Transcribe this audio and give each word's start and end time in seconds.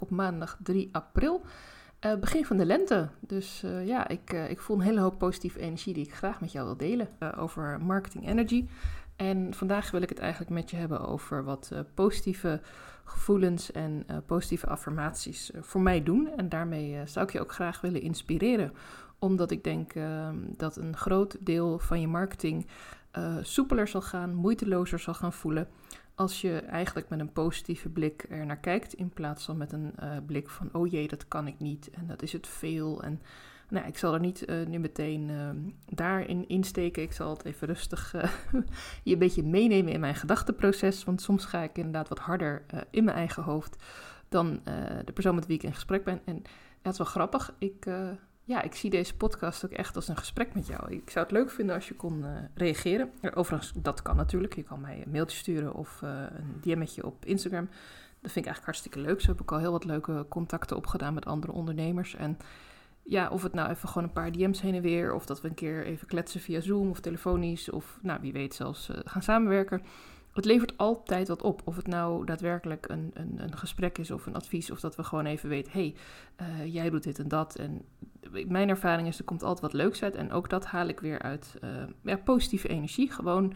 op 0.00 0.10
maandag 0.10 0.58
3 0.62 0.88
april. 0.92 1.42
Uh, 2.06 2.14
begin 2.14 2.44
van 2.44 2.56
de 2.56 2.64
lente. 2.64 3.08
Dus 3.20 3.62
uh, 3.64 3.86
ja, 3.86 4.08
ik, 4.08 4.32
uh, 4.32 4.50
ik 4.50 4.60
voel 4.60 4.76
een 4.76 4.82
hele 4.82 5.00
hoop 5.00 5.18
positieve 5.18 5.60
energie 5.60 5.94
die 5.94 6.04
ik 6.04 6.14
graag 6.14 6.40
met 6.40 6.52
jou 6.52 6.66
wil 6.66 6.76
delen 6.76 7.08
over 7.36 7.80
marketing 7.80 8.28
energy. 8.28 8.66
En 9.16 9.54
vandaag 9.54 9.90
wil 9.90 10.02
ik 10.02 10.08
het 10.08 10.18
eigenlijk 10.18 10.50
met 10.50 10.70
je 10.70 10.76
hebben 10.76 11.06
over 11.06 11.44
wat 11.44 11.72
positieve 11.94 12.60
gevoelens 13.04 13.72
en 13.72 14.06
positieve 14.26 14.66
affirmaties 14.66 15.50
voor 15.60 15.80
mij 15.80 16.02
doen. 16.02 16.28
En 16.36 16.48
daarmee 16.48 17.06
zou 17.06 17.26
ik 17.26 17.32
je 17.32 17.40
ook 17.40 17.52
graag 17.52 17.80
willen 17.80 18.02
inspireren. 18.02 18.72
Omdat 19.18 19.50
ik 19.50 19.64
denk 19.64 19.92
ehm, 19.92 20.36
dat 20.56 20.76
een 20.76 20.96
groot 20.96 21.36
deel 21.40 21.78
van 21.78 22.00
je 22.00 22.08
marketing 22.08 22.66
soepeler 23.42 23.88
zal 23.88 24.02
gaan, 24.02 24.34
moeitelozer 24.34 24.98
zal 24.98 25.14
gaan 25.14 25.32
voelen 25.32 25.68
als 26.20 26.40
je 26.40 26.58
eigenlijk 26.58 27.08
met 27.08 27.20
een 27.20 27.32
positieve 27.32 27.88
blik 27.88 28.26
er 28.28 28.46
naar 28.46 28.58
kijkt, 28.58 28.94
in 28.94 29.10
plaats 29.10 29.44
van 29.44 29.56
met 29.56 29.72
een 29.72 29.92
uh, 30.02 30.16
blik 30.26 30.50
van, 30.50 30.68
oh 30.72 30.90
jee, 30.90 31.08
dat 31.08 31.28
kan 31.28 31.46
ik 31.46 31.58
niet 31.58 31.90
en 31.90 32.06
dat 32.06 32.22
is 32.22 32.32
het 32.32 32.46
veel. 32.46 33.02
En 33.02 33.22
nou, 33.68 33.86
ik 33.86 33.98
zal 33.98 34.14
er 34.14 34.20
niet 34.20 34.48
uh, 34.48 34.66
nu 34.66 34.78
meteen 34.78 35.28
uh, 35.28 35.50
daarin 35.86 36.48
insteken. 36.48 37.02
Ik 37.02 37.12
zal 37.12 37.30
het 37.30 37.44
even 37.44 37.66
rustig 37.66 38.14
je 39.04 39.12
een 39.12 39.18
beetje 39.18 39.42
meenemen 39.42 39.92
in 39.92 40.00
mijn 40.00 40.14
gedachteproces. 40.14 41.04
Want 41.04 41.22
soms 41.22 41.44
ga 41.44 41.62
ik 41.62 41.78
inderdaad 41.78 42.08
wat 42.08 42.18
harder 42.18 42.64
in 42.90 43.04
mijn 43.04 43.16
eigen 43.16 43.42
hoofd 43.42 43.84
dan 44.28 44.60
de 45.04 45.12
persoon 45.12 45.34
met 45.34 45.46
wie 45.46 45.56
ik 45.56 45.62
in 45.62 45.74
gesprek 45.74 46.04
ben. 46.04 46.20
En 46.24 46.42
dat 46.82 46.92
is 46.92 46.98
wel 46.98 47.06
grappig. 47.06 47.54
Ik 47.58 47.86
ja, 48.50 48.62
ik 48.62 48.74
zie 48.74 48.90
deze 48.90 49.16
podcast 49.16 49.64
ook 49.64 49.70
echt 49.70 49.96
als 49.96 50.08
een 50.08 50.16
gesprek 50.16 50.54
met 50.54 50.66
jou. 50.66 50.92
Ik 50.92 51.10
zou 51.10 51.24
het 51.24 51.34
leuk 51.34 51.50
vinden 51.50 51.74
als 51.74 51.88
je 51.88 51.94
kon 51.94 52.18
uh, 52.18 52.26
reageren. 52.54 53.10
Overigens, 53.34 53.72
dat 53.76 54.02
kan 54.02 54.16
natuurlijk. 54.16 54.54
Je 54.54 54.62
kan 54.62 54.80
mij 54.80 55.02
een 55.04 55.10
mailtje 55.10 55.36
sturen 55.36 55.74
of 55.74 56.00
uh, 56.04 56.10
een 56.10 56.60
DM'tje 56.60 57.06
op 57.06 57.24
Instagram. 57.24 57.64
Dat 58.20 58.32
vind 58.32 58.46
ik 58.46 58.52
eigenlijk 58.52 58.64
hartstikke 58.64 59.00
leuk. 59.00 59.20
Zo 59.20 59.30
heb 59.30 59.40
ik 59.40 59.52
al 59.52 59.58
heel 59.58 59.72
wat 59.72 59.84
leuke 59.84 60.26
contacten 60.28 60.76
opgedaan 60.76 61.14
met 61.14 61.26
andere 61.26 61.52
ondernemers. 61.52 62.14
En 62.14 62.38
ja, 63.02 63.28
of 63.28 63.42
het 63.42 63.54
nou 63.54 63.70
even 63.70 63.88
gewoon 63.88 64.08
een 64.08 64.14
paar 64.14 64.32
DM's 64.32 64.60
heen 64.60 64.74
en 64.74 64.82
weer... 64.82 65.14
of 65.14 65.26
dat 65.26 65.40
we 65.40 65.48
een 65.48 65.54
keer 65.54 65.84
even 65.84 66.06
kletsen 66.06 66.40
via 66.40 66.60
Zoom 66.60 66.90
of 66.90 67.00
telefonisch... 67.00 67.70
of 67.70 67.98
nou, 68.02 68.20
wie 68.20 68.32
weet 68.32 68.54
zelfs 68.54 68.88
uh, 68.88 68.96
gaan 69.04 69.22
samenwerken 69.22 69.82
het 70.32 70.44
levert 70.44 70.76
altijd 70.76 71.28
wat 71.28 71.42
op. 71.42 71.62
Of 71.64 71.76
het 71.76 71.86
nou 71.86 72.24
daadwerkelijk 72.24 72.88
een, 72.88 73.10
een, 73.14 73.42
een 73.42 73.56
gesprek 73.56 73.98
is 73.98 74.10
of 74.10 74.26
een 74.26 74.34
advies, 74.34 74.70
of 74.70 74.80
dat 74.80 74.96
we 74.96 75.04
gewoon 75.04 75.26
even 75.26 75.48
weten: 75.48 75.72
hé, 75.72 75.94
hey, 76.36 76.68
jij 76.68 76.90
doet 76.90 77.02
dit 77.02 77.18
en 77.18 77.28
dat. 77.28 77.56
En 77.56 77.82
mijn 78.46 78.68
ervaring 78.68 79.08
is: 79.08 79.18
er 79.18 79.24
komt 79.24 79.42
altijd 79.42 79.60
wat 79.60 79.72
leuks 79.72 80.02
uit. 80.02 80.14
En 80.14 80.32
ook 80.32 80.48
dat 80.48 80.66
haal 80.66 80.86
ik 80.86 81.00
weer 81.00 81.22
uit 81.22 81.56
uh, 81.64 81.70
ja, 82.02 82.16
positieve 82.16 82.68
energie. 82.68 83.10
Gewoon 83.10 83.54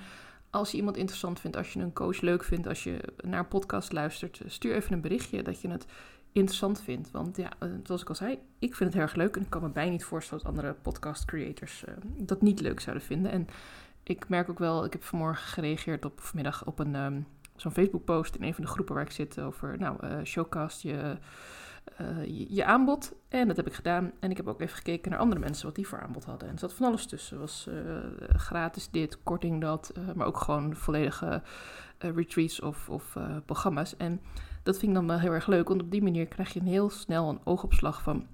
als 0.51 0.71
je 0.71 0.77
iemand 0.77 0.97
interessant 0.97 1.41
vindt, 1.41 1.57
als 1.57 1.73
je 1.73 1.81
een 1.81 1.93
coach 1.93 2.21
leuk 2.21 2.45
vindt, 2.45 2.67
als 2.67 2.85
je 2.85 3.01
naar 3.17 3.39
een 3.39 3.49
podcast 3.49 3.93
luistert, 3.93 4.41
stuur 4.47 4.75
even 4.75 4.93
een 4.93 5.01
berichtje 5.01 5.43
dat 5.43 5.61
je 5.61 5.69
het 5.69 5.87
interessant 6.33 6.83
vindt. 6.83 7.11
Want 7.11 7.37
ja, 7.37 7.51
uh, 7.63 7.69
zoals 7.83 8.03
ik 8.03 8.09
al 8.09 8.15
zei, 8.15 8.39
ik 8.59 8.75
vind 8.75 8.79
het 8.79 8.93
heel 8.93 9.03
erg 9.03 9.15
leuk. 9.15 9.37
En 9.37 9.43
ik 9.43 9.51
kan 9.51 9.63
me 9.63 9.69
bijna 9.69 9.91
niet 9.91 10.05
voorstellen 10.05 10.45
dat 10.45 10.53
andere 10.53 10.75
podcast 10.75 11.25
creators 11.25 11.85
dat 12.17 12.43
niet 12.43 12.61
leuk 12.61 12.81
zouden 12.81 13.07
vinden. 13.07 13.31
En 13.31 13.47
ik 14.03 14.29
merk 14.29 14.51
ook 14.51 14.59
wel, 14.59 14.85
ik 14.85 14.93
heb 14.93 15.03
vanmorgen 15.03 15.47
gereageerd 15.47 16.05
op 16.05 16.21
vanmiddag 16.21 16.67
op 16.67 16.79
een 16.79 16.95
um, 16.95 17.27
zo'n 17.57 17.73
Facebook 17.73 18.05
post 18.05 18.35
in 18.35 18.43
een 18.43 18.55
van 18.55 18.65
de 18.65 18.71
groepen 18.71 18.95
waar 18.95 19.05
ik 19.05 19.11
zit 19.11 19.41
over 19.41 19.79
nou, 19.79 20.25
showcast 20.25 20.83
je, 20.83 21.17
uh, 22.01 22.49
je, 22.49 22.65
aanbod. 22.65 23.15
En 23.29 23.49
dat 23.49 23.57
heb 23.57 23.67
ik 23.67 23.73
gedaan. 23.73 24.13
En 24.21 24.31
ik 24.31 24.37
heb 24.37 24.49
ook 24.49 24.61
even 24.61 24.77
gekeken 24.77 25.11
naar 25.11 25.21
andere 25.21 25.41
mensen 25.41 25.67
wat 25.67 25.75
die 25.75 25.89
voor 25.89 26.01
aanbod 26.01 26.25
hadden. 26.25 26.49
En 26.49 26.55
er 26.55 26.61
zat 26.61 26.73
van 26.73 26.87
alles 26.87 27.07
tussen. 27.07 27.39
was 27.39 27.67
uh, 27.69 27.75
gratis 28.37 28.91
dit, 28.91 29.23
korting 29.23 29.61
dat, 29.61 29.93
maar 30.15 30.27
ook 30.27 30.39
gewoon 30.39 30.77
volledige 30.77 31.43
retreats 31.99 32.61
of, 32.61 32.89
of 32.89 33.17
programma's. 33.45 33.97
En 33.97 34.21
dat 34.63 34.79
vind 34.79 34.91
ik 34.91 34.97
dan 34.97 35.07
wel 35.07 35.19
heel 35.19 35.33
erg 35.33 35.47
leuk, 35.47 35.69
want 35.69 35.83
op 35.83 35.91
die 35.91 36.03
manier 36.03 36.27
krijg 36.27 36.53
je 36.53 36.61
een 36.61 36.67
heel 36.67 36.91
snel 36.91 37.29
een 37.29 37.41
oogopslag 37.45 38.03
van 38.03 38.27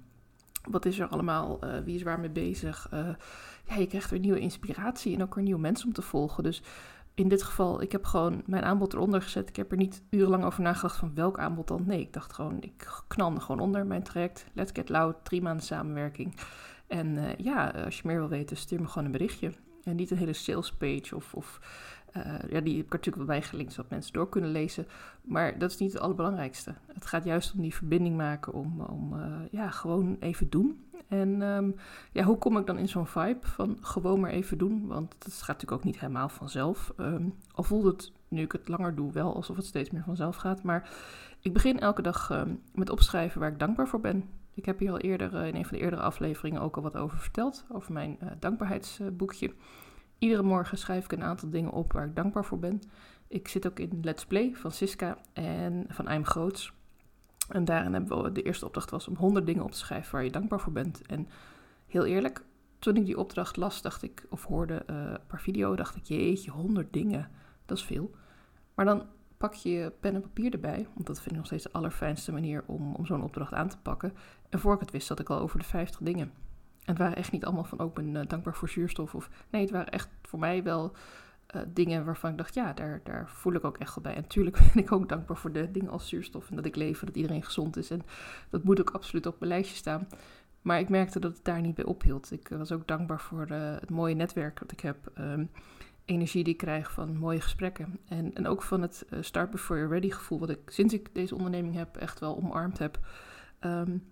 wat 0.69 0.85
is 0.85 0.99
er 0.99 1.07
allemaal, 1.07 1.59
wie 1.83 1.95
is 1.95 2.03
waar 2.03 2.19
mee 2.19 2.29
bezig 2.29 2.89
ja, 3.71 3.75
je 3.75 3.87
krijgt 3.87 4.09
weer 4.09 4.19
nieuwe 4.19 4.39
inspiratie 4.39 5.15
en 5.15 5.21
ook 5.21 5.35
weer 5.35 5.43
nieuwe 5.43 5.59
mensen 5.59 5.87
om 5.87 5.93
te 5.93 6.01
volgen. 6.01 6.43
Dus 6.43 6.61
in 7.21 7.29
dit 7.29 7.43
geval, 7.43 7.81
ik 7.81 7.91
heb 7.91 8.05
gewoon 8.05 8.43
mijn 8.45 8.63
aanbod 8.63 8.93
eronder 8.93 9.21
gezet. 9.21 9.49
Ik 9.49 9.55
heb 9.55 9.71
er 9.71 9.77
niet 9.77 10.03
urenlang 10.09 10.43
over 10.43 10.61
nagedacht 10.61 10.95
van 10.95 11.11
welk 11.15 11.39
aanbod 11.39 11.67
dan. 11.67 11.83
Nee, 11.85 11.99
ik 11.99 12.13
dacht 12.13 12.33
gewoon, 12.33 12.61
ik 12.61 13.03
knalde 13.07 13.39
gewoon 13.39 13.61
onder 13.61 13.85
mijn 13.85 14.03
traject. 14.03 14.45
Let's 14.53 14.71
get 14.73 14.89
loud, 14.89 15.15
drie 15.23 15.41
maanden 15.41 15.65
samenwerking. 15.65 16.35
En 16.87 17.07
uh, 17.07 17.35
ja, 17.35 17.69
als 17.85 17.97
je 17.97 18.07
meer 18.07 18.17
wil 18.17 18.29
weten, 18.29 18.57
stuur 18.57 18.81
me 18.81 18.87
gewoon 18.87 19.05
een 19.05 19.11
berichtje. 19.11 19.51
En 19.83 19.95
niet 19.95 20.11
een 20.11 20.17
hele 20.17 20.33
sales 20.33 20.73
page 20.73 21.15
of, 21.15 21.33
of 21.33 21.59
uh, 22.17 22.23
ja, 22.49 22.61
die 22.61 22.77
heb 22.77 22.85
ik 22.85 22.91
natuurlijk 22.91 23.15
wel 23.15 23.25
bijgelinkt, 23.25 23.73
zodat 23.73 23.91
mensen 23.91 24.13
door 24.13 24.29
kunnen 24.29 24.51
lezen. 24.51 24.87
Maar 25.21 25.57
dat 25.57 25.71
is 25.71 25.77
niet 25.77 25.93
het 25.93 26.01
allerbelangrijkste. 26.01 26.73
Het 26.93 27.05
gaat 27.05 27.23
juist 27.23 27.53
om 27.53 27.61
die 27.61 27.75
verbinding 27.75 28.17
maken, 28.17 28.53
om, 28.53 28.81
om 28.81 29.13
uh, 29.13 29.25
ja, 29.51 29.69
gewoon 29.69 30.17
even 30.19 30.49
doen. 30.49 30.85
En 31.11 31.41
um, 31.41 31.75
ja, 32.11 32.23
hoe 32.23 32.37
kom 32.37 32.57
ik 32.57 32.65
dan 32.65 32.77
in 32.77 32.87
zo'n 32.87 33.07
vibe 33.07 33.47
van 33.47 33.77
gewoon 33.81 34.19
maar 34.19 34.29
even 34.29 34.57
doen? 34.57 34.87
Want 34.87 35.15
dat 35.19 35.33
gaat 35.33 35.47
natuurlijk 35.47 35.71
ook 35.71 35.83
niet 35.83 35.99
helemaal 35.99 36.29
vanzelf. 36.29 36.93
Um, 36.97 37.33
al 37.51 37.63
voelt 37.63 37.85
het, 37.85 38.11
nu 38.27 38.41
ik 38.41 38.51
het 38.51 38.67
langer 38.67 38.95
doe, 38.95 39.11
wel 39.11 39.35
alsof 39.35 39.55
het 39.55 39.65
steeds 39.65 39.89
meer 39.89 40.03
vanzelf 40.03 40.35
gaat. 40.35 40.63
Maar 40.63 40.89
ik 41.39 41.53
begin 41.53 41.79
elke 41.79 42.01
dag 42.01 42.29
um, 42.29 42.61
met 42.73 42.89
opschrijven 42.89 43.39
waar 43.39 43.51
ik 43.51 43.59
dankbaar 43.59 43.87
voor 43.87 43.99
ben. 43.99 44.29
Ik 44.53 44.65
heb 44.65 44.79
hier 44.79 44.91
al 44.91 44.99
eerder 44.99 45.33
uh, 45.33 45.47
in 45.47 45.55
een 45.55 45.65
van 45.65 45.77
de 45.77 45.83
eerdere 45.83 46.01
afleveringen 46.01 46.61
ook 46.61 46.75
al 46.75 46.81
wat 46.81 46.97
over 46.97 47.17
verteld. 47.17 47.65
Over 47.71 47.93
mijn 47.93 48.17
uh, 48.23 48.29
dankbaarheidsboekje. 48.39 49.53
Iedere 50.17 50.43
morgen 50.43 50.77
schrijf 50.77 51.03
ik 51.03 51.11
een 51.11 51.23
aantal 51.23 51.49
dingen 51.49 51.71
op 51.71 51.93
waar 51.93 52.05
ik 52.05 52.15
dankbaar 52.15 52.45
voor 52.45 52.59
ben. 52.59 52.81
Ik 53.27 53.47
zit 53.47 53.67
ook 53.67 53.79
in 53.79 53.99
Let's 54.01 54.25
Play 54.25 54.55
van 54.55 54.71
Siska 54.71 55.17
en 55.33 55.85
van 55.87 56.11
I'm 56.11 56.25
Groots. 56.25 56.73
En 57.51 57.65
daarin 57.65 57.93
hebben 57.93 58.23
we 58.23 58.31
de 58.31 58.41
eerste 58.41 58.65
opdracht 58.65 58.89
was 58.89 59.07
om 59.07 59.15
100 59.15 59.45
dingen 59.45 59.63
op 59.63 59.71
te 59.71 59.77
schrijven 59.77 60.11
waar 60.11 60.23
je 60.23 60.31
dankbaar 60.31 60.59
voor 60.59 60.73
bent. 60.73 61.01
En 61.01 61.27
heel 61.87 62.05
eerlijk, 62.05 62.43
toen 62.79 62.95
ik 62.95 63.05
die 63.05 63.17
opdracht 63.17 63.57
las, 63.57 63.81
dacht 63.81 64.03
ik, 64.03 64.25
of 64.29 64.45
hoorde 64.45 64.83
uh, 64.89 64.95
een 64.95 65.25
paar 65.27 65.41
video, 65.41 65.75
dacht 65.75 65.95
ik, 65.95 66.03
jeetje, 66.03 66.51
100 66.51 66.93
dingen, 66.93 67.29
dat 67.65 67.77
is 67.77 67.83
veel. 67.83 68.11
Maar 68.73 68.85
dan 68.85 69.03
pak 69.37 69.53
je 69.53 69.93
pen 69.99 70.15
en 70.15 70.21
papier 70.21 70.53
erbij, 70.53 70.87
want 70.93 71.07
dat 71.07 71.17
vind 71.17 71.31
ik 71.31 71.37
nog 71.37 71.45
steeds 71.45 71.63
de 71.63 71.71
allerfijnste 71.71 72.31
manier 72.31 72.63
om, 72.65 72.95
om 72.95 73.05
zo'n 73.05 73.23
opdracht 73.23 73.53
aan 73.53 73.69
te 73.69 73.77
pakken. 73.77 74.13
En 74.49 74.59
voor 74.59 74.73
ik 74.73 74.79
het 74.79 74.91
wist, 74.91 75.07
zat 75.07 75.19
ik 75.19 75.29
al 75.29 75.39
over 75.39 75.59
de 75.59 75.65
50 75.65 75.99
dingen. 75.99 76.31
En 76.81 76.93
het 76.93 76.97
waren 76.97 77.15
echt 77.15 77.31
niet 77.31 77.45
allemaal 77.45 77.63
van, 77.63 77.79
ook 77.79 77.89
oh, 77.89 77.95
ben 77.95 78.15
uh, 78.15 78.21
dankbaar 78.27 78.55
voor 78.55 78.69
zuurstof. 78.69 79.15
Of, 79.15 79.29
nee, 79.49 79.61
het 79.61 79.71
waren 79.71 79.91
echt 79.91 80.09
voor 80.21 80.39
mij 80.39 80.63
wel 80.63 80.95
uh, 81.55 81.61
dingen 81.67 82.05
waarvan 82.05 82.31
ik 82.31 82.37
dacht, 82.37 82.53
ja, 82.53 82.73
daar, 82.73 83.01
daar 83.03 83.29
voel 83.29 83.53
ik 83.53 83.63
ook 83.63 83.77
echt 83.77 83.95
wel 83.95 84.03
bij. 84.03 84.15
En 84.15 84.21
natuurlijk 84.21 84.57
ben 84.73 84.83
ik 84.83 84.91
ook 84.91 85.09
dankbaar 85.09 85.37
voor 85.37 85.51
de 85.51 85.71
dingen 85.71 85.91
als 85.91 86.07
zuurstof 86.07 86.49
en 86.49 86.55
dat 86.55 86.65
ik 86.65 86.75
leef, 86.75 86.99
dat 86.99 87.15
iedereen 87.15 87.43
gezond 87.43 87.77
is. 87.77 87.89
En 87.89 88.01
dat 88.49 88.63
moet 88.63 88.79
ook 88.79 88.89
absoluut 88.89 89.25
op 89.25 89.39
mijn 89.39 89.51
lijstje 89.51 89.75
staan. 89.75 90.07
Maar 90.61 90.79
ik 90.79 90.89
merkte 90.89 91.19
dat 91.19 91.33
het 91.33 91.45
daar 91.45 91.61
niet 91.61 91.75
bij 91.75 91.85
ophield. 91.85 92.31
Ik 92.31 92.47
was 92.47 92.71
ook 92.71 92.87
dankbaar 92.87 93.19
voor 93.19 93.47
uh, 93.51 93.75
het 93.79 93.89
mooie 93.89 94.15
netwerk 94.15 94.59
dat 94.59 94.71
ik 94.71 94.79
heb. 94.79 95.11
Um, 95.19 95.49
energie 96.05 96.43
die 96.43 96.53
ik 96.53 96.59
krijg 96.59 96.91
van 96.91 97.17
mooie 97.17 97.41
gesprekken. 97.41 97.99
En, 98.07 98.33
en 98.33 98.47
ook 98.47 98.61
van 98.61 98.81
het 98.81 99.05
start 99.19 99.49
before 99.49 99.79
you're 99.79 99.93
ready 99.93 100.11
gevoel, 100.11 100.39
wat 100.39 100.49
ik 100.49 100.59
sinds 100.65 100.93
ik 100.93 101.15
deze 101.15 101.35
onderneming 101.35 101.75
heb 101.75 101.97
echt 101.97 102.19
wel 102.19 102.37
omarmd 102.37 102.77
heb. 102.77 102.99
Um, 103.59 104.10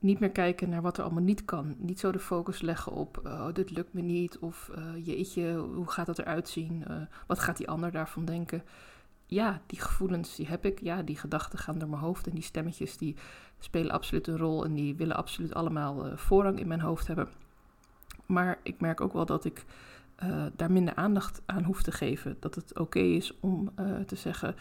niet 0.00 0.20
meer 0.20 0.30
kijken 0.30 0.68
naar 0.68 0.82
wat 0.82 0.96
er 0.96 1.04
allemaal 1.04 1.22
niet 1.22 1.44
kan. 1.44 1.74
Niet 1.78 2.00
zo 2.00 2.12
de 2.12 2.18
focus 2.18 2.60
leggen 2.60 2.92
op, 2.92 3.20
oh, 3.24 3.52
dit 3.52 3.70
lukt 3.70 3.92
me 3.92 4.00
niet. 4.00 4.38
Of 4.38 4.70
uh, 4.78 5.06
jeetje, 5.06 5.56
hoe 5.56 5.90
gaat 5.90 6.06
dat 6.06 6.18
eruit 6.18 6.48
zien? 6.48 6.84
Uh, 6.90 6.96
wat 7.26 7.38
gaat 7.38 7.56
die 7.56 7.68
ander 7.68 7.90
daarvan 7.90 8.24
denken? 8.24 8.62
Ja, 9.26 9.60
die 9.66 9.80
gevoelens, 9.80 10.36
die 10.36 10.46
heb 10.46 10.64
ik. 10.64 10.80
Ja, 10.80 11.02
die 11.02 11.16
gedachten 11.16 11.58
gaan 11.58 11.78
door 11.78 11.88
mijn 11.88 12.02
hoofd. 12.02 12.26
En 12.26 12.34
die 12.34 12.42
stemmetjes, 12.42 12.96
die 12.96 13.16
spelen 13.58 13.90
absoluut 13.90 14.26
een 14.26 14.38
rol. 14.38 14.64
En 14.64 14.74
die 14.74 14.96
willen 14.96 15.16
absoluut 15.16 15.54
allemaal 15.54 16.06
uh, 16.06 16.16
voorrang 16.16 16.58
in 16.58 16.68
mijn 16.68 16.80
hoofd 16.80 17.06
hebben. 17.06 17.28
Maar 18.26 18.58
ik 18.62 18.80
merk 18.80 19.00
ook 19.00 19.12
wel 19.12 19.26
dat 19.26 19.44
ik 19.44 19.64
daar 20.56 20.72
minder 20.72 20.94
aandacht 20.94 21.42
aan 21.46 21.64
hoef 21.64 21.82
te 21.82 21.92
geven. 21.92 22.36
Dat 22.40 22.54
het 22.54 22.78
oké 22.78 22.98
is 22.98 23.40
om 23.40 23.74
te 24.06 24.16
zeggen, 24.16 24.54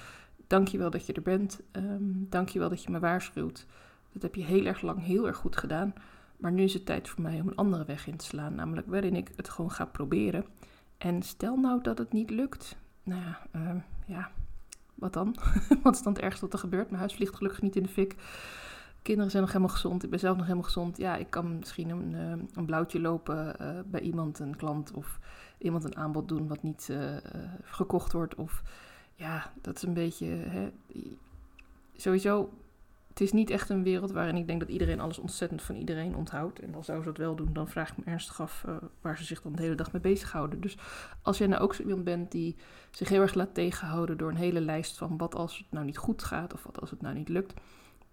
dankjewel 0.47 0.89
dat 0.89 1.06
je 1.06 1.13
er 1.13 1.21
bent. 1.21 1.61
Um, 1.71 2.27
dankjewel 2.29 2.69
dat 2.69 2.83
je 2.83 2.91
me 2.91 3.00
waarschuwt. 3.00 3.66
Dat 4.14 4.22
heb 4.22 4.36
je 4.36 4.44
heel 4.44 4.66
erg 4.66 4.81
lang 4.81 5.04
heel 5.04 5.28
erg 5.28 5.38
goed 5.38 5.57
gedaan. 5.57 5.94
Maar 6.38 6.51
nu 6.51 6.63
is 6.63 6.74
het 6.74 6.86
tijd 6.86 7.10
voor 7.10 7.22
mij 7.22 7.39
om 7.39 7.48
een 7.48 7.56
andere 7.56 7.86
weg 7.86 8.07
in 8.07 8.18
te 8.18 8.25
slaan. 8.25 8.56
Namelijk 8.56 8.88
waarin 8.88 9.16
ik 9.16 9.30
het 9.36 9.50
gewoon 9.50 9.72
ga 9.72 9.86
proberen. 9.86 10.45
En 10.98 11.22
stel 11.22 11.56
nou 11.56 11.81
dat 11.81 11.98
het 11.98 12.13
niet 12.13 12.30
lukt. 12.30 12.78
Nou 13.04 13.22
ja, 13.22 13.42
uh, 13.56 13.75
ja 14.06 14.31
wat 15.00 15.13
dan? 15.13 15.36
wat 15.83 15.95
is 15.95 16.04
dan 16.04 16.13
het 16.13 16.22
ergste 16.22 16.42
wat 16.42 16.54
er 16.54 16.60
gebeurt? 16.60 16.88
Mijn 16.88 17.00
huis 17.00 17.13
vliegt 17.13 17.36
gelukkig 17.36 17.62
niet 17.62 17.75
in 17.75 17.83
de 17.83 17.89
fik. 17.89 18.16
Kinderen 19.01 19.31
zijn 19.31 19.44
nog 19.44 19.51
helemaal 19.51 19.74
gezond. 19.74 20.04
Ik 20.04 20.10
ben 20.10 20.19
zelf 20.19 20.36
nog 20.36 20.45
helemaal 20.45 20.66
gezond. 20.66 20.98
Ja, 20.98 21.16
ik 21.16 21.30
kan 21.30 21.57
misschien 21.57 21.89
een, 21.89 22.12
uh, 22.13 22.44
een 22.54 22.66
blauwtje 22.66 23.00
lopen 23.00 23.56
uh, 23.62 23.80
bij 23.86 24.01
iemand, 24.01 24.39
een 24.39 24.56
klant. 24.56 24.92
Of 24.92 25.19
iemand 25.57 25.83
een 25.83 25.98
aanbod 25.98 26.28
doen 26.28 26.48
wat 26.48 26.63
niet 26.63 26.88
uh, 26.92 27.18
gekocht 27.62 28.12
wordt. 28.12 28.36
Of 28.36 28.63
ja, 29.16 29.51
dat 29.62 29.75
is 29.75 29.83
een 29.83 29.94
beetje. 29.94 30.25
Hè, 30.25 30.72
sowieso 31.95 32.50
het 33.19 33.27
is 33.27 33.33
niet 33.33 33.50
echt 33.50 33.69
een 33.69 33.83
wereld 33.83 34.12
waarin 34.12 34.36
ik 34.36 34.48
denk 34.48 34.60
dat 34.60 34.69
iedereen 34.69 35.00
alles 35.00 35.18
ontzettend 35.18 35.62
van 35.62 35.75
iedereen 35.75 36.16
onthoudt. 36.16 36.60
En 36.60 36.71
dan 36.71 36.83
zou 36.83 37.00
ze 37.00 37.06
dat 37.06 37.18
wel 37.18 37.36
doen, 37.36 37.54
dan 37.54 37.68
vraag 37.68 37.89
ik 37.92 37.98
me 37.98 38.12
ernstig 38.12 38.42
af 38.42 38.63
uh, 38.68 38.75
waar 39.01 39.18
ze 39.18 39.24
zich 39.24 39.42
dan 39.42 39.56
de 39.56 39.62
hele 39.62 39.75
dag 39.75 39.92
mee 39.92 40.01
bezighouden. 40.01 40.62
Dus 40.62 40.77
als 41.21 41.38
jij 41.38 41.48
nou 41.48 41.62
ook 41.62 41.74
zo 41.74 41.83
iemand 41.83 42.04
bent 42.04 42.31
die 42.31 42.56
zich 42.92 43.10
heel 43.10 43.21
erg 43.21 43.33
laat 43.33 43.54
tegenhouden 43.54 44.18
door 44.18 44.30
een 44.30 44.36
hele 44.36 44.62
lijst 44.62 44.98
van 44.98 45.18
wat 45.18 45.36
als 45.36 45.57
het 45.57 45.68
nou 45.69 45.86
niet 45.86 45.98
goed 45.98 46.24
gaat 46.24 46.54
of 46.54 46.63
wat 46.63 46.80
als 46.80 46.89
het 46.89 47.01
nou 47.01 47.16
niet 47.16 47.30
lukt. 47.30 47.54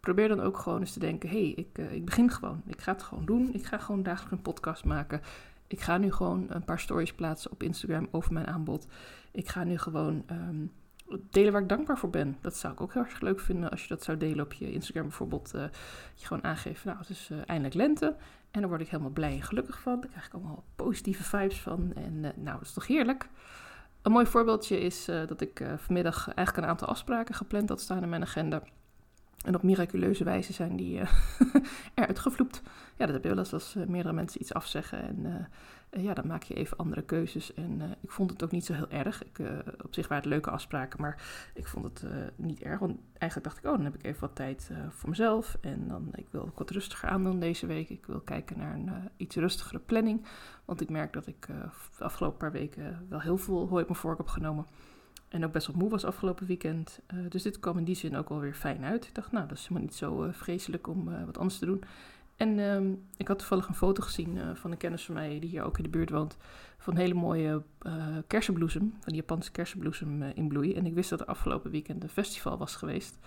probeer 0.00 0.28
dan 0.28 0.40
ook 0.40 0.58
gewoon 0.58 0.80
eens 0.80 0.92
te 0.92 0.98
denken: 0.98 1.28
hé, 1.28 1.42
hey, 1.42 1.50
ik, 1.50 1.78
ik 1.78 2.04
begin 2.04 2.30
gewoon. 2.30 2.62
Ik 2.66 2.80
ga 2.80 2.92
het 2.92 3.02
gewoon 3.02 3.24
doen. 3.24 3.54
Ik 3.54 3.64
ga 3.64 3.78
gewoon 3.78 4.02
dagelijks 4.02 4.32
een 4.32 4.42
podcast 4.42 4.84
maken. 4.84 5.20
Ik 5.66 5.80
ga 5.80 5.98
nu 5.98 6.12
gewoon 6.12 6.46
een 6.48 6.64
paar 6.64 6.80
stories 6.80 7.14
plaatsen 7.14 7.50
op 7.50 7.62
Instagram 7.62 8.08
over 8.10 8.32
mijn 8.32 8.46
aanbod. 8.46 8.86
Ik 9.32 9.48
ga 9.48 9.64
nu 9.64 9.78
gewoon 9.78 10.22
ehm, 10.26 10.66
delen 11.30 11.52
waar 11.52 11.62
ik 11.62 11.68
dankbaar 11.68 11.98
voor 11.98 12.10
ben. 12.10 12.36
Dat 12.40 12.56
zou 12.56 12.72
ik 12.72 12.80
ook 12.80 12.92
heel 12.92 13.04
erg 13.04 13.20
leuk 13.20 13.40
vinden 13.40 13.70
als 13.70 13.82
je 13.82 13.88
dat 13.88 14.02
zou 14.02 14.18
delen 14.18 14.44
op 14.44 14.52
je 14.52 14.72
Instagram 14.72 15.02
bijvoorbeeld. 15.02 15.52
Uh, 15.54 15.62
je 16.14 16.26
gewoon 16.26 16.44
aangeeft, 16.44 16.84
nou 16.84 16.98
het 16.98 17.08
is 17.08 17.28
uh, 17.32 17.38
eindelijk 17.46 17.74
lente. 17.74 18.16
En 18.50 18.60
daar 18.60 18.68
word 18.68 18.80
ik 18.80 18.88
helemaal 18.88 19.12
blij 19.12 19.32
en 19.32 19.42
gelukkig 19.42 19.80
van. 19.80 20.00
Daar 20.00 20.10
krijg 20.10 20.26
ik 20.26 20.32
allemaal 20.32 20.64
positieve 20.76 21.22
vibes 21.22 21.60
van. 21.60 21.92
En 21.94 22.12
uh, 22.12 22.30
nou, 22.36 22.58
dat 22.58 22.62
is 22.62 22.72
toch 22.72 22.86
heerlijk. 22.86 23.28
Een 24.02 24.12
mooi 24.12 24.26
voorbeeldje 24.26 24.80
is 24.80 25.04
dat 25.04 25.40
ik 25.40 25.64
vanmiddag 25.76 26.26
eigenlijk 26.26 26.56
een 26.56 26.72
aantal 26.72 26.88
afspraken 26.88 27.34
gepland 27.34 27.68
had 27.68 27.80
staan 27.80 28.02
in 28.02 28.08
mijn 28.08 28.22
agenda. 28.22 28.62
En 29.46 29.54
op 29.54 29.62
miraculeuze 29.62 30.24
wijze 30.24 30.52
zijn 30.52 30.76
die 30.76 30.98
uh, 30.98 31.10
eruit 31.94 32.18
gevloept. 32.18 32.62
Ja, 32.96 33.04
dat 33.04 33.14
heb 33.14 33.22
je 33.22 33.28
wel 33.28 33.38
eens 33.38 33.52
als 33.52 33.74
uh, 33.76 33.86
meerdere 33.86 34.14
mensen 34.14 34.40
iets 34.40 34.54
afzeggen. 34.54 35.02
En 35.02 35.48
uh, 35.90 36.04
ja, 36.04 36.14
dan 36.14 36.26
maak 36.26 36.42
je 36.42 36.54
even 36.54 36.76
andere 36.76 37.02
keuzes. 37.02 37.54
En 37.54 37.96
ik 38.00 38.10
vond 38.10 38.30
het 38.30 38.44
ook 38.44 38.50
niet 38.50 38.64
zo 38.64 38.72
heel 38.72 38.90
erg. 38.90 39.24
Ik, 39.24 39.38
op 39.84 39.94
zich 39.94 40.08
waren 40.08 40.22
het 40.22 40.32
leuke 40.32 40.50
afspraken, 40.50 41.00
maar 41.00 41.22
ik 41.54 41.66
vond 41.66 41.84
het 41.84 42.04
niet 42.36 42.62
erg. 42.62 42.78
Want 42.78 42.98
eigenlijk 43.18 43.50
dacht 43.50 43.64
ik, 43.64 43.70
oh, 43.70 43.76
dan 43.76 43.84
heb 43.84 43.94
ik 43.94 44.04
even 44.04 44.20
wat 44.20 44.34
tijd 44.34 44.70
voor 44.88 45.08
mezelf. 45.08 45.56
En 45.60 45.88
dan, 45.88 46.08
ik 46.14 46.26
wil 46.30 46.50
wat 46.54 46.70
rustiger 46.70 47.08
aandoen 47.08 47.40
deze 47.40 47.66
week. 47.66 47.90
Ik 47.90 48.06
wil 48.06 48.20
kijken 48.20 48.58
naar 48.58 48.74
een 48.74 48.90
iets 49.16 49.36
rustigere 49.36 49.78
planning. 49.78 50.26
Want 50.64 50.80
ik 50.80 50.88
merk 50.88 51.12
dat 51.12 51.26
ik 51.26 51.46
de 51.98 52.04
afgelopen 52.04 52.38
paar 52.38 52.52
weken 52.52 53.06
wel 53.08 53.20
heel 53.20 53.38
veel 53.38 53.68
hooi 53.68 53.82
op 53.82 53.88
mijn 53.88 54.00
vork 54.00 54.18
heb 54.18 54.28
genomen. 54.28 54.66
En 55.36 55.44
ook 55.44 55.52
best 55.52 55.66
wel 55.66 55.76
moe 55.76 55.90
was 55.90 56.04
afgelopen 56.04 56.46
weekend. 56.46 57.00
Uh, 57.14 57.20
dus 57.28 57.42
dit 57.42 57.60
kwam 57.60 57.78
in 57.78 57.84
die 57.84 57.94
zin 57.94 58.16
ook 58.16 58.28
wel 58.28 58.40
weer 58.40 58.54
fijn 58.54 58.84
uit. 58.84 59.04
Ik 59.04 59.14
dacht, 59.14 59.32
nou, 59.32 59.48
dat 59.48 59.56
is 59.56 59.62
helemaal 59.62 59.82
niet 59.82 59.94
zo 59.94 60.24
uh, 60.24 60.32
vreselijk 60.32 60.86
om 60.86 61.08
uh, 61.08 61.24
wat 61.24 61.38
anders 61.38 61.58
te 61.58 61.66
doen. 61.66 61.82
En 62.36 62.58
ehm, 62.58 62.92
ik 63.16 63.28
had 63.28 63.38
toevallig 63.38 63.68
een 63.68 63.74
foto 63.74 64.02
gezien 64.02 64.38
van 64.54 64.70
een 64.70 64.76
kennis 64.76 65.04
van 65.04 65.14
mij 65.14 65.38
die 65.38 65.50
hier 65.50 65.62
ook 65.62 65.76
in 65.76 65.82
de 65.82 65.88
buurt 65.88 66.10
woont. 66.10 66.36
Van 66.78 66.94
een 66.94 67.00
hele 67.00 67.14
mooie 67.14 67.62
kersenbloesem, 68.26 68.80
van 68.80 69.12
die 69.12 69.20
Japanse 69.20 69.50
kersenbloesem 69.50 70.22
in 70.22 70.48
bloei. 70.48 70.74
En 70.74 70.86
ik 70.86 70.94
wist 70.94 71.10
dat 71.10 71.20
er 71.20 71.26
afgelopen 71.26 71.70
weekend 71.70 72.02
een 72.02 72.08
festival 72.08 72.58
was 72.58 72.76
geweest. 72.76 73.18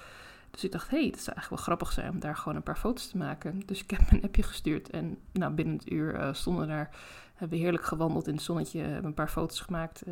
Dus 0.52 0.64
ik 0.64 0.72
dacht, 0.72 0.90
hé, 0.90 1.00
hey, 1.00 1.10
dat 1.10 1.20
zou 1.20 1.36
eigenlijk 1.36 1.50
wel 1.50 1.76
grappig 1.76 1.92
zijn 1.92 2.10
om 2.12 2.20
daar 2.20 2.36
gewoon 2.36 2.56
een 2.56 2.64
paar 2.64 2.78
foto's 2.78 3.08
te 3.08 3.18
maken. 3.18 3.62
Dus 3.66 3.84
ik 3.84 3.92
heb 3.92 4.12
een 4.12 4.22
appje 4.24 4.44
gestuurd 4.44 4.90
en 4.90 5.18
nou, 5.32 5.54
binnen 5.54 5.76
het 5.76 5.92
uur 5.92 6.30
stonden 6.32 6.68
daar, 6.68 6.96
hebben 7.34 7.58
we 7.58 7.64
heerlijk 7.64 7.86
gewandeld 7.86 8.28
in 8.28 8.34
het 8.34 8.44
zonnetje, 8.44 8.80
hebben 8.80 9.06
een 9.06 9.14
paar 9.14 9.30
foto's 9.30 9.60
gemaakt. 9.60 10.04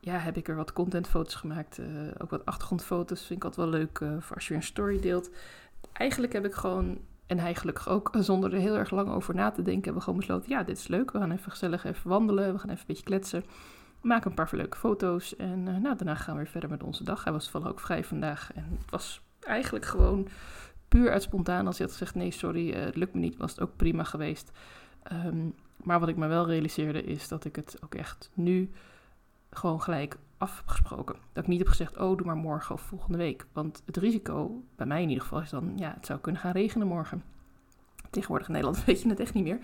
Ehm, 0.00 0.10
ja, 0.10 0.18
heb 0.18 0.36
ik 0.36 0.48
er 0.48 0.56
wat 0.56 0.72
contentfoto's 0.72 1.34
gemaakt. 1.34 1.78
Uh, 1.78 1.86
ook 2.18 2.30
wat 2.30 2.46
achtergrondfoto's. 2.46 3.26
Vind 3.26 3.38
ik 3.38 3.44
altijd 3.44 3.70
wel 3.70 3.80
leuk 3.80 3.98
uh, 3.98 4.20
voor 4.20 4.36
als 4.36 4.48
je 4.48 4.54
een 4.54 4.62
story 4.62 5.00
deelt. 5.00 5.30
Eigenlijk 5.92 6.32
heb 6.32 6.44
ik 6.44 6.54
gewoon, 6.54 6.98
en 7.26 7.38
hij 7.38 7.54
gelukkig 7.54 7.88
ook, 7.88 8.10
zonder 8.18 8.54
er 8.54 8.60
heel 8.60 8.76
erg 8.76 8.90
lang 8.90 9.08
over 9.08 9.34
na 9.34 9.50
te 9.50 9.62
denken, 9.62 9.82
hebben 9.82 9.94
we 9.94 10.00
gewoon 10.00 10.18
besloten: 10.18 10.50
ja, 10.50 10.62
dit 10.62 10.78
is 10.78 10.88
leuk. 10.88 11.10
We 11.10 11.18
gaan 11.18 11.32
even 11.32 11.50
gezellig 11.50 11.84
even 11.84 12.08
wandelen. 12.08 12.52
We 12.52 12.58
gaan 12.58 12.70
even 12.70 12.80
een 12.80 12.86
beetje 12.86 13.04
kletsen. 13.04 13.44
Maken 14.00 14.30
een 14.30 14.36
paar 14.36 14.48
leuke 14.52 14.76
foto's. 14.76 15.36
En 15.36 15.58
uh, 15.58 15.76
nou, 15.76 15.96
daarna 15.96 16.14
gaan 16.14 16.34
we 16.34 16.40
weer 16.40 16.50
verder 16.50 16.70
met 16.70 16.82
onze 16.82 17.04
dag. 17.04 17.24
Hij 17.24 17.32
was 17.32 17.42
toevallig 17.42 17.68
ook 17.68 17.80
vrij 17.80 18.04
vandaag. 18.04 18.52
En 18.54 18.66
het 18.80 18.90
was 18.90 19.20
eigenlijk 19.40 19.84
gewoon 19.84 20.28
puur 20.88 21.10
uit 21.10 21.22
spontaan. 21.22 21.66
Als 21.66 21.78
hij 21.78 21.86
had 21.86 21.96
gezegd: 21.96 22.14
nee, 22.14 22.30
sorry, 22.30 22.72
het 22.72 22.96
lukt 22.96 23.14
me 23.14 23.20
niet, 23.20 23.36
was 23.36 23.50
het 23.50 23.60
ook 23.60 23.76
prima 23.76 24.04
geweest. 24.04 24.52
Um, 25.12 25.54
maar 25.76 26.00
wat 26.00 26.08
ik 26.08 26.16
me 26.16 26.26
wel 26.26 26.46
realiseerde 26.46 27.02
is 27.02 27.28
dat 27.28 27.44
ik 27.44 27.56
het 27.56 27.76
ook 27.84 27.94
echt 27.94 28.30
nu 28.34 28.70
gewoon 29.50 29.82
gelijk 29.82 30.18
afgesproken. 30.40 31.16
Dat 31.32 31.42
ik 31.42 31.48
niet 31.48 31.58
heb 31.58 31.68
gezegd, 31.68 31.96
oh, 31.96 32.16
doe 32.16 32.26
maar 32.26 32.36
morgen 32.36 32.74
of 32.74 32.80
volgende 32.80 33.18
week. 33.18 33.46
Want 33.52 33.82
het 33.86 33.96
risico, 33.96 34.62
bij 34.76 34.86
mij 34.86 35.02
in 35.02 35.08
ieder 35.08 35.22
geval, 35.22 35.40
is 35.40 35.50
dan, 35.50 35.72
ja, 35.76 35.92
het 35.96 36.06
zou 36.06 36.18
kunnen 36.18 36.40
gaan 36.40 36.52
regenen 36.52 36.86
morgen. 36.86 37.22
Tegenwoordig 38.10 38.46
in 38.46 38.52
Nederland 38.52 38.84
weet 38.84 39.02
je 39.02 39.08
het 39.08 39.20
echt 39.20 39.34
niet 39.34 39.44
meer. 39.44 39.58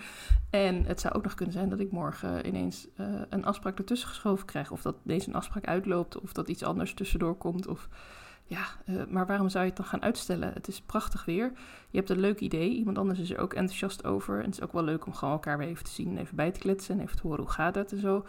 En 0.51 0.85
het 0.85 1.01
zou 1.01 1.15
ook 1.15 1.23
nog 1.23 1.35
kunnen 1.35 1.55
zijn 1.55 1.69
dat 1.69 1.81
ik 1.81 1.91
morgen 1.91 2.47
ineens 2.47 2.89
uh, 3.01 3.07
een 3.29 3.45
afspraak 3.45 3.79
ertussen 3.79 4.09
geschoven 4.09 4.47
krijg. 4.47 4.71
Of 4.71 4.83
dat 4.83 4.97
deze 5.03 5.29
een 5.29 5.35
afspraak 5.35 5.67
uitloopt, 5.67 6.21
of 6.21 6.33
dat 6.33 6.49
iets 6.49 6.63
anders 6.63 6.95
tussendoor 6.95 7.37
komt. 7.37 7.67
Of 7.67 7.89
ja, 8.45 8.65
uh, 8.87 9.03
maar 9.09 9.27
waarom 9.27 9.49
zou 9.49 9.65
je 9.65 9.69
het 9.71 9.79
dan 9.79 9.89
gaan 9.89 10.03
uitstellen? 10.03 10.53
Het 10.53 10.69
is 10.69 10.81
prachtig 10.81 11.25
weer. 11.25 11.53
Je 11.91 11.99
hebt 11.99 12.11
een 12.11 12.21
leuk 12.21 12.41
idee. 12.41 12.71
Iemand 12.71 12.99
anders 12.99 13.19
is 13.19 13.31
er 13.31 13.39
ook 13.39 13.55
enthousiast 13.55 14.05
over. 14.05 14.39
En 14.39 14.45
het 14.45 14.55
is 14.55 14.63
ook 14.63 14.73
wel 14.73 14.85
leuk 14.85 15.07
om 15.07 15.15
gewoon 15.15 15.35
elkaar 15.35 15.59
weer 15.59 15.69
even 15.69 15.85
te 15.85 15.91
zien, 15.91 16.19
even 16.19 16.37
bij 16.37 16.51
te 16.51 16.61
kletsen 16.61 16.95
en 16.95 17.05
even 17.05 17.17
te 17.17 17.23
horen 17.23 17.41
hoe 17.41 17.53
gaat 17.53 17.75
het 17.75 17.93
en 17.93 18.01
zo 18.01 18.25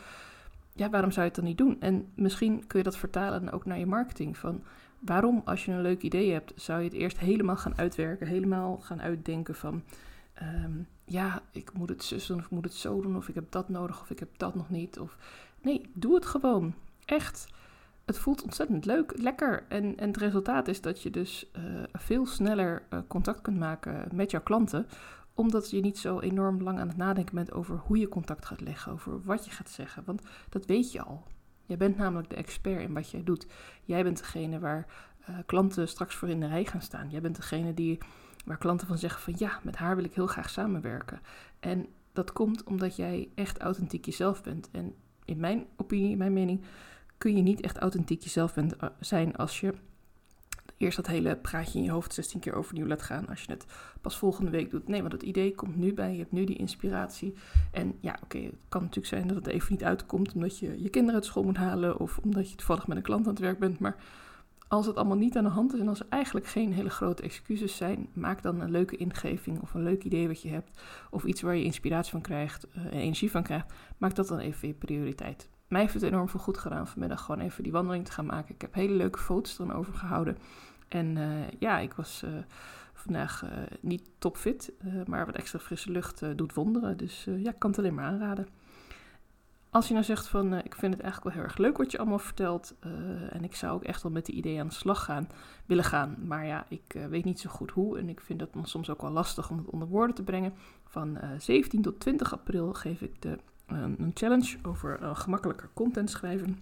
ja, 0.78 0.90
waarom 0.90 1.12
zou 1.12 1.22
je 1.22 1.32
het 1.32 1.36
dan 1.36 1.50
niet 1.50 1.58
doen? 1.58 1.82
En 1.82 2.08
misschien 2.16 2.68
kun 2.68 2.78
je 2.78 2.86
dat 2.86 2.98
vertalen 2.98 3.52
ook 3.52 3.66
naar 3.66 3.80
je 3.80 3.86
marketing. 3.86 4.38
Van 4.38 4.64
waarom, 5.00 5.42
als 5.46 5.66
je 5.66 5.72
een 5.72 5.82
leuk 5.82 6.02
idee 6.02 6.32
hebt, 6.32 6.54
zou 6.56 6.80
je 6.80 6.86
het 6.86 6.98
eerst 6.98 7.20
helemaal 7.20 7.58
gaan 7.58 7.78
uitwerken, 7.78 8.28
helemaal 8.28 8.78
gaan 8.78 9.02
uitdenken 9.02 9.56
van, 9.56 9.84
ehm, 10.34 10.72
ja, 11.06 11.42
ik 11.52 11.74
moet 11.74 11.90
het 11.90 12.04
zus 12.04 12.26
doen 12.26 12.38
of 12.38 12.46
ik 12.46 12.52
moet 12.52 12.64
het 12.64 12.74
zo 12.74 13.02
doen 13.02 13.18
of 13.18 13.28
ik 13.28 13.36
heb 13.36 13.52
dat 13.52 13.70
nodig 13.70 14.02
of 14.02 14.10
ik 14.10 14.20
heb 14.20 14.30
dat 14.38 14.56
nog 14.56 14.70
niet. 14.70 15.00
Of 15.00 15.18
nee, 15.62 15.90
doe 15.94 16.16
het 16.16 16.26
gewoon. 16.26 16.74
Echt. 17.06 17.48
Het 18.06 18.18
voelt 18.18 18.44
ontzettend 18.44 18.86
leuk, 18.86 19.14
lekker. 19.22 19.66
En, 19.68 19.98
en 19.98 20.08
het 20.08 20.18
resultaat 20.18 20.68
is 20.68 20.82
dat 20.82 21.04
je 21.04 21.10
dus 21.10 21.52
uh, 21.58 21.64
veel 21.94 22.26
sneller 22.26 22.84
uh, 22.94 23.00
contact 23.08 23.42
kunt 23.42 23.60
maken 23.60 24.08
met 24.14 24.32
jouw 24.32 24.42
klanten 24.42 24.88
omdat 25.38 25.69
je 25.69 25.80
niet 25.80 25.98
zo 25.98 26.19
enorm 26.19 26.62
lang 26.62 26.80
aan 26.80 26.88
het 26.88 26.98
nadenken 26.98 27.36
bent 27.36 27.51
over 27.51 27.78
hoe 27.78 27.98
je 27.98 28.07
contact 28.07 28.45
gaat 28.45 28.62
leggen, 28.62 28.92
over 28.92 29.22
wat 29.24 29.45
je 29.45 29.51
gaat 29.51 29.69
zeggen. 29.69 30.04
Want 30.06 30.22
dat 30.50 30.66
weet 30.66 30.92
je 30.92 31.01
al. 31.01 31.24
Jij 31.66 31.78
bent 31.78 31.98
namelijk 31.98 32.30
de 32.30 32.36
expert 32.36 32.81
in 32.81 32.94
wat 32.94 33.10
jij 33.10 33.24
doet. 33.24 33.48
Jij 33.84 34.04
bent 34.04 34.18
degene 34.18 34.60
waar 34.60 34.88
uh, 35.30 35.38
klanten 35.45 35.88
straks 35.88 36.16
voor 36.16 36.30
in 36.30 36.39
de 36.39 36.48
rij 36.48 36.66
gaan 36.66 36.81
staan. 36.81 37.10
Jij 37.10 37.22
bent 37.22 37.36
degene 37.36 37.74
die, 37.74 37.98
waar 38.45 38.57
klanten 38.57 38.88
van 38.88 38.98
zeggen 38.98 39.22
van 39.22 39.34
ja, 39.38 39.60
met 39.63 39.75
haar 39.75 39.95
wil 39.95 40.06
ik 40.06 40.13
heel 40.13 40.28
graag 40.28 40.50
samenwerken. 40.50 41.22
En 41.60 41.88
dat 42.13 42.33
komt 42.33 42.63
omdat 42.63 42.95
jij 42.95 43.30
echt 43.36 43.57
authentiek 43.57 44.06
jezelf 44.06 44.44
bent. 44.44 44.69
En 44.72 44.95
in 45.25 45.40
mijn 45.40 45.66
opinie, 45.75 46.12
in 46.12 46.18
mijn 46.18 46.33
mening, 46.33 46.62
kun 47.18 47.36
je 47.36 47.42
niet 47.42 47.62
echt 47.62 47.78
authentiek 47.78 48.24
jezelf 48.24 48.54
bent, 48.54 48.75
uh, 48.83 48.90
zijn 49.00 49.36
als 49.36 49.60
je 49.60 49.74
eerst 50.78 50.96
dat 50.96 51.08
hele 51.08 51.36
praatje 51.36 51.80
in 51.80 51.86
je 51.86 51.92
hoofd 51.92 52.14
16 52.14 52.40
keer 52.40 52.54
overnieuw 52.54 52.88
laat 52.88 53.02
gaan 53.02 53.28
als 53.28 53.44
je 53.44 53.52
het 53.52 53.66
pas 54.02 54.18
volgende 54.18 54.52
week 54.52 54.70
doet. 54.70 54.88
Nee, 54.88 55.02
want 55.02 55.14
het 55.14 55.24
idee 55.24 55.56
komt 55.56 55.76
nu 55.76 55.94
bij, 55.94 56.12
je 56.12 56.18
hebt 56.18 56.32
nu 56.32 56.44
die 56.44 56.56
inspiratie. 56.58 57.34
En 57.72 57.98
ja, 58.00 58.20
oké, 58.24 58.38
het 58.38 58.56
kan 58.70 58.82
natuurlijk 58.82 59.08
zijn 59.08 59.28
dat 59.28 59.36
het 59.36 59.48
even 59.48 59.72
niet 59.72 59.84
uitkomt 59.84 60.34
omdat 60.34 60.60
je 60.60 60.82
je 60.82 60.90
kinderen 60.90 61.16
uit 61.16 61.26
school 61.26 61.44
moet 61.44 61.58
halen 61.58 62.00
of 62.00 62.18
omdat 62.18 62.50
je 62.50 62.56
toevallig 62.56 62.88
met 62.88 62.98
een 62.98 63.04
klant 63.04 63.26
aan 63.26 63.34
het 63.34 63.42
werk 63.42 63.60
bent. 63.60 63.80
Maar 63.80 63.96
als 64.68 64.86
het 64.86 64.96
allemaal 64.96 65.18
niet 65.18 65.38
aan 65.38 65.44
de 65.44 65.50
hand 65.50 65.74
is 65.74 65.80
en 65.80 65.88
als 65.88 66.00
er 66.00 66.06
eigenlijk 66.10 66.48
geen 66.48 66.74
hele 66.74 66.90
grote 66.90 67.24
excuses 67.24 67.76
zijn, 67.76 68.10
maak 68.14 68.42
dan 68.42 68.62
een 68.62 68.72
leuke 68.72 68.98
ingeving 68.98 69.62
of 69.62 69.74
een 69.74 69.84
leuk 69.84 70.04
idee 70.04 70.28
wat 70.28 70.42
je 70.42 70.50
hebt. 70.50 70.81
Of 71.10 71.24
iets 71.24 71.42
waar 71.42 71.56
je 71.56 71.64
inspiratie 71.64 72.12
van 72.12 72.22
krijgt 72.22 72.68
en 72.68 72.86
uh, 72.86 72.94
energie 72.94 73.31
van 73.31 73.44
krijgt. 73.44 73.74
Maak 73.98 74.16
dat 74.16 74.28
dan 74.28 74.40
even 74.40 74.68
je 74.68 74.74
prioriteit. 74.74 75.50
Mij 75.68 75.81
heeft 75.81 75.94
het 75.94 76.04
enorm 76.04 76.30
veel 76.30 76.40
goed 76.40 76.57
gedaan 76.57 76.88
vanmiddag 76.88 77.21
gewoon 77.21 77.42
even 77.42 77.64
die 77.64 77.71
wandeling 77.71 78.06
te 78.06 78.12
gaan 78.12 78.26
maken. 78.26 78.56
Ik 78.56 78.62
heb 78.62 78.74
hele 78.74 78.94
leuke 78.94 79.19
foto's 79.19 79.59
eran 79.59 79.76
overgehouden. 79.76 80.38
En 80.88 81.16
uh, 81.16 81.50
ja, 81.59 81.80
ik 81.80 81.94
was 81.94 82.21
uh, 82.26 82.31
vandaag 82.94 83.44
uh, 83.44 83.50
niet 83.81 84.09
topfit, 84.18 84.71
maar 85.06 85.26
wat 85.26 85.36
extra 85.36 85.59
frisse 85.59 85.92
lucht 85.92 86.38
doet 86.38 86.54
wonderen. 86.54 86.97
Dus 86.97 87.24
ja, 87.24 87.50
ik 87.50 87.59
kan 87.59 87.69
het 87.69 87.80
alleen 87.80 87.94
maar 87.94 88.06
aanraden. 88.06 88.47
Als 89.69 89.88
je 89.88 89.94
nou 89.94 90.06
zegt 90.06 90.28
van, 90.28 90.54
ik 90.54 90.76
vind 90.76 90.94
het 90.94 91.04
eigenlijk 91.04 91.24
wel 91.24 91.33
heel 91.33 91.52
erg 91.52 91.57
leuk 91.57 91.78
wat 91.78 91.92
je 91.92 91.97
allemaal 91.97 92.19
vertelt. 92.19 92.76
en 93.30 93.44
ik 93.44 93.56
zou 93.56 93.74
ook 93.74 93.83
echt 93.83 94.04
wel 94.04 94.12
met 94.12 94.26
die 94.26 94.36
ideeën 94.36 94.59
aan 94.59 94.68
de 94.68 94.74
slag 94.74 95.04
gaan, 95.04 95.30
willen 95.66 95.83
gaan. 95.83 96.16
Maar 96.26 96.45
ja, 96.45 96.66
ik 96.69 96.97
weet 97.09 97.26
niet 97.26 97.40
zo 97.40 97.50
goed 97.50 97.71
hoe. 97.71 97.97
En 97.97 98.09
ik 98.09 98.21
vind 98.21 98.40
dat 98.40 98.54
dan 98.54 98.66
soms 98.66 98.90
ook 98.90 99.02
wel 99.02 99.12
lastig 99.12 99.50
om 99.50 99.57
het 99.57 99.69
onder 99.69 99.88
woorden 99.88 100.16
te 100.16 100.24
brengen. 100.24 100.54
Van 100.86 101.18
17 101.38 101.81
tot 101.81 102.00
20 102.00 102.33
april 102.33 102.74
geef 102.74 103.02
ik 103.02 103.21
de, 103.21 103.38
een 103.68 104.12
challenge 104.14 104.57
over 104.64 105.00
gemakkelijker 105.16 105.69
content 105.74 106.09
schrijven. 106.09 106.59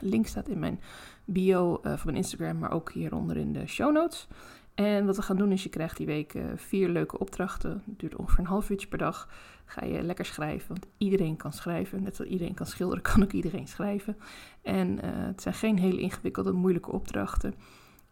Link 0.00 0.26
staat 0.26 0.48
in 0.48 0.58
mijn 0.58 0.80
bio 1.24 1.72
uh, 1.72 1.82
van 1.82 2.00
mijn 2.04 2.16
Instagram, 2.16 2.58
maar 2.58 2.72
ook 2.72 2.92
hieronder 2.92 3.36
in 3.36 3.52
de 3.52 3.66
show 3.66 3.92
notes. 3.92 4.28
En 4.74 5.06
wat 5.06 5.16
we 5.16 5.22
gaan 5.22 5.36
doen 5.36 5.52
is, 5.52 5.62
je 5.62 5.68
krijgt 5.68 5.96
die 5.96 6.06
week 6.06 6.34
uh, 6.34 6.44
vier 6.54 6.88
leuke 6.88 7.18
opdrachten. 7.18 7.82
Het 7.86 7.98
duurt 7.98 8.16
ongeveer 8.16 8.38
een 8.38 8.46
half 8.46 8.70
uurtje 8.70 8.88
per 8.88 8.98
dag. 8.98 9.28
Ga 9.64 9.84
je 9.84 10.02
lekker 10.02 10.24
schrijven, 10.24 10.68
want 10.68 10.86
iedereen 10.98 11.36
kan 11.36 11.52
schrijven. 11.52 12.02
Net 12.02 12.16
zoals 12.16 12.30
iedereen 12.30 12.54
kan 12.54 12.66
schilderen, 12.66 13.02
kan 13.12 13.22
ook 13.22 13.32
iedereen 13.32 13.68
schrijven. 13.68 14.16
En 14.62 14.98
het 15.04 15.42
zijn 15.42 15.54
geen 15.54 15.78
hele 15.78 16.00
ingewikkelde, 16.00 16.52
moeilijke 16.52 16.92
opdrachten. 16.92 17.54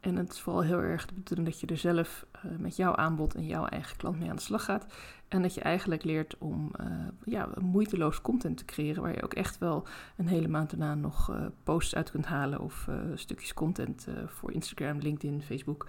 En 0.01 0.17
het 0.17 0.33
is 0.33 0.41
vooral 0.41 0.63
heel 0.63 0.81
erg 0.81 1.07
de 1.07 1.15
bedoeling 1.15 1.49
dat 1.49 1.61
je 1.61 1.67
er 1.67 1.77
zelf 1.77 2.27
uh, 2.37 2.59
met 2.59 2.77
jouw 2.77 2.95
aanbod 2.95 3.35
en 3.35 3.47
jouw 3.47 3.65
eigen 3.67 3.97
klant 3.97 4.19
mee 4.19 4.29
aan 4.31 4.37
de 4.37 4.43
slag 4.43 4.65
gaat. 4.65 4.87
En 5.29 5.43
dat 5.43 5.55
je 5.55 5.61
eigenlijk 5.61 6.05
leert 6.05 6.39
om 6.39 6.71
uh, 6.81 6.87
ja, 7.25 7.49
moeiteloos 7.61 8.21
content 8.21 8.57
te 8.57 8.65
creëren. 8.65 9.03
Waar 9.03 9.15
je 9.15 9.23
ook 9.23 9.35
echt 9.35 9.59
wel 9.59 9.87
een 10.17 10.29
hele 10.29 10.49
maand 10.49 10.71
daarna 10.71 10.95
nog 10.95 11.31
uh, 11.31 11.47
posts 11.63 11.95
uit 11.95 12.11
kunt 12.11 12.27
halen. 12.27 12.61
Of 12.61 12.89
stukjes 13.15 13.55
content 13.55 14.07
voor 14.27 14.53
Instagram, 14.53 14.99
LinkedIn, 14.99 15.43
Facebook. 15.43 15.89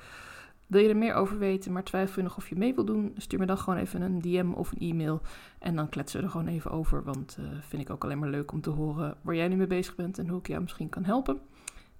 Wil 0.67 0.81
je 0.81 0.89
er 0.89 0.97
meer 0.97 1.13
over 1.13 1.37
weten, 1.37 1.71
maar 1.71 1.83
twijfel 1.83 2.15
je 2.15 2.27
nog 2.27 2.37
of 2.37 2.49
je 2.49 2.55
mee 2.55 2.75
wil 2.75 2.85
doen? 2.85 3.13
Stuur 3.17 3.39
me 3.39 3.45
dan 3.45 3.57
gewoon 3.57 3.79
even 3.79 4.01
een 4.01 4.21
DM 4.21 4.51
of 4.51 4.71
een 4.71 4.89
e-mail. 4.89 5.21
En 5.59 5.75
dan 5.75 5.89
kletsen 5.89 6.19
we 6.19 6.25
er 6.25 6.31
gewoon 6.31 6.47
even 6.47 6.71
over. 6.71 7.03
Want 7.03 7.37
vind 7.59 7.81
ik 7.81 7.89
ook 7.89 8.03
alleen 8.03 8.19
maar 8.19 8.29
leuk 8.29 8.51
om 8.51 8.61
te 8.61 8.69
horen 8.69 9.17
waar 9.21 9.35
jij 9.35 9.47
nu 9.47 9.55
mee 9.55 9.67
bezig 9.67 9.95
bent 9.95 10.17
en 10.17 10.27
hoe 10.27 10.39
ik 10.39 10.47
jou 10.47 10.61
misschien 10.61 10.89
kan 10.89 11.03
helpen. 11.03 11.39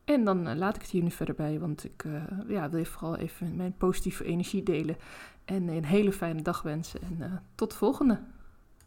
En 0.10 0.24
dan 0.24 0.58
laat 0.58 0.76
ik 0.76 0.82
het 0.82 0.92
hier 0.92 1.04
nu 1.04 1.12
verder 1.12 1.36
bij, 1.36 1.60
want 1.60 1.84
ik 1.84 2.04
ja, 2.48 2.70
wil 2.70 2.80
je 2.80 2.86
vooral 2.86 3.16
even 3.16 3.56
mijn 3.56 3.74
positieve 3.78 4.24
energie 4.24 4.64
delen. 4.64 4.98
En 5.46 5.68
een 5.68 5.86
hele 5.86 6.12
fijne 6.12 6.42
dag 6.42 6.62
wensen. 6.62 7.02
En 7.02 7.44
tot 7.56 7.72
de 7.72 7.78
volgende. 7.78 8.20